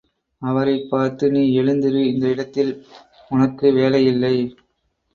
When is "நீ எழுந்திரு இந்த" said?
1.31-2.27